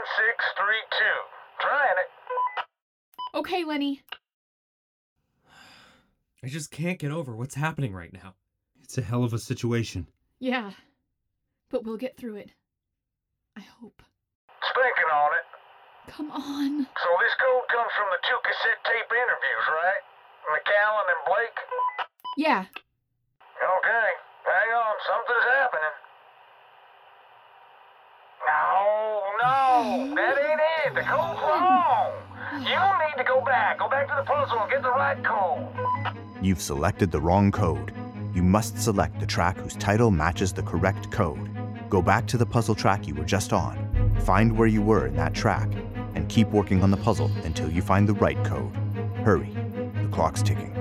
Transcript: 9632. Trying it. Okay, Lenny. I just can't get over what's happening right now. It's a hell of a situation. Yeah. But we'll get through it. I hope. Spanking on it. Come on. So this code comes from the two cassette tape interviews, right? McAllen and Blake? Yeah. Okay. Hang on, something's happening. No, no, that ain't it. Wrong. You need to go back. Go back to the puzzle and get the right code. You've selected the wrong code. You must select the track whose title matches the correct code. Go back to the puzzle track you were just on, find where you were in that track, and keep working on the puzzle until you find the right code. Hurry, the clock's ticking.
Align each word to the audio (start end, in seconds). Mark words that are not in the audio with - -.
9632. 0.00 1.04
Trying 1.60 1.98
it. 2.00 2.10
Okay, 3.36 3.64
Lenny. 3.64 4.02
I 6.42 6.48
just 6.48 6.70
can't 6.70 6.98
get 6.98 7.10
over 7.12 7.36
what's 7.36 7.54
happening 7.54 7.92
right 7.92 8.12
now. 8.12 8.34
It's 8.82 8.96
a 8.96 9.02
hell 9.02 9.24
of 9.24 9.34
a 9.34 9.38
situation. 9.38 10.06
Yeah. 10.38 10.72
But 11.68 11.84
we'll 11.84 11.98
get 11.98 12.16
through 12.16 12.36
it. 12.36 12.50
I 13.56 13.60
hope. 13.60 14.02
Spanking 14.70 15.10
on 15.12 15.30
it. 15.36 15.46
Come 16.12 16.30
on. 16.30 16.86
So 16.96 17.08
this 17.20 17.34
code 17.36 17.68
comes 17.68 17.92
from 17.92 18.08
the 18.08 18.20
two 18.24 18.40
cassette 18.40 18.80
tape 18.88 19.10
interviews, 19.12 19.66
right? 19.68 20.02
McAllen 20.48 21.06
and 21.12 21.22
Blake? 21.28 21.58
Yeah. 22.38 22.64
Okay. 23.60 24.08
Hang 24.48 24.70
on, 24.72 24.94
something's 25.06 25.46
happening. 25.60 25.96
No, 28.48 29.20
no, 29.44 30.14
that 30.16 30.34
ain't 30.40 30.60
it. 30.88 30.89
Wrong. 31.08 32.12
You 32.52 32.58
need 32.60 33.16
to 33.16 33.24
go 33.26 33.40
back. 33.44 33.78
Go 33.78 33.88
back 33.88 34.08
to 34.08 34.14
the 34.16 34.22
puzzle 34.22 34.58
and 34.60 34.70
get 34.70 34.82
the 34.82 34.90
right 34.90 35.22
code. 35.22 35.68
You've 36.42 36.60
selected 36.60 37.10
the 37.10 37.20
wrong 37.20 37.50
code. 37.50 37.92
You 38.34 38.42
must 38.42 38.78
select 38.78 39.18
the 39.18 39.26
track 39.26 39.56
whose 39.58 39.76
title 39.76 40.10
matches 40.10 40.52
the 40.52 40.62
correct 40.62 41.10
code. 41.10 41.48
Go 41.88 42.00
back 42.00 42.26
to 42.28 42.36
the 42.36 42.46
puzzle 42.46 42.74
track 42.74 43.06
you 43.06 43.14
were 43.14 43.24
just 43.24 43.52
on, 43.52 44.14
find 44.20 44.56
where 44.56 44.68
you 44.68 44.82
were 44.82 45.06
in 45.06 45.16
that 45.16 45.34
track, 45.34 45.68
and 46.14 46.28
keep 46.28 46.48
working 46.48 46.82
on 46.82 46.90
the 46.90 46.96
puzzle 46.96 47.30
until 47.44 47.70
you 47.70 47.82
find 47.82 48.08
the 48.08 48.14
right 48.14 48.42
code. 48.44 48.74
Hurry, 49.24 49.50
the 50.02 50.08
clock's 50.12 50.42
ticking. 50.42 50.79